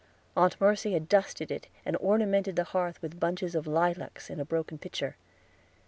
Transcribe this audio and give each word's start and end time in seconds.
Aunt 0.35 0.59
Mercy 0.59 0.93
had 0.93 1.07
dusted 1.07 1.51
it 1.51 1.67
and 1.85 1.95
ornamented 1.97 2.55
the 2.55 2.63
hearth 2.63 2.99
with 3.03 3.19
bunches 3.19 3.53
of 3.53 3.67
lilacs 3.67 4.31
in 4.31 4.39
a 4.39 4.45
broken 4.45 4.79
pitcher. 4.79 5.15